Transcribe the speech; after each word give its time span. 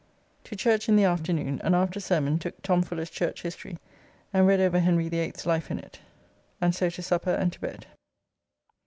To 0.45 0.55
church 0.55 0.89
in 0.89 0.95
the 0.95 1.03
afternoon, 1.03 1.61
and 1.63 1.75
after 1.75 1.99
sermon 1.99 2.39
took 2.39 2.59
Tom 2.63 2.81
Fuller's 2.81 3.11
Church 3.11 3.43
History 3.43 3.77
and 4.33 4.47
read 4.47 4.59
over 4.59 4.79
Henry 4.79 5.07
the 5.09 5.17
8th's 5.17 5.45
life 5.45 5.69
in 5.69 5.77
it, 5.77 5.99
and 6.59 6.73
so 6.73 6.89
to 6.89 7.03
supper 7.03 7.35
and 7.35 7.53
to 7.53 7.61
bed. 7.61 7.85